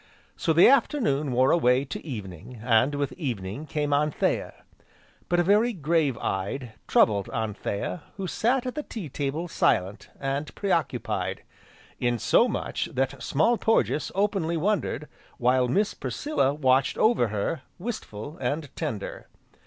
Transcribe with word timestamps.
So 0.35 0.51
the 0.51 0.67
afternoon 0.67 1.31
wore 1.31 1.51
away 1.51 1.85
to 1.85 2.03
evening, 2.03 2.59
and 2.63 2.95
with 2.95 3.13
evening, 3.19 3.67
came 3.67 3.93
Anthea; 3.93 4.55
but 5.29 5.39
a 5.39 5.43
very 5.43 5.73
grave 5.73 6.17
eyed, 6.17 6.71
troubled 6.87 7.29
Anthea, 7.31 8.01
who 8.17 8.25
sat 8.25 8.65
at 8.65 8.73
the 8.73 8.81
tea 8.81 9.09
table 9.09 9.47
silent, 9.47 10.09
and 10.19 10.55
preoccupied, 10.55 11.43
in 11.99 12.17
so 12.17 12.47
much, 12.47 12.85
that 12.93 13.21
Small 13.21 13.59
Porges 13.59 14.11
openly 14.15 14.57
wondered, 14.57 15.07
while 15.37 15.67
Miss 15.67 15.93
Priscilla 15.93 16.51
watched 16.51 16.97
over 16.97 17.27
her, 17.27 17.61
wistful, 17.77 18.39
and 18.39 18.75
tender. 18.75 19.27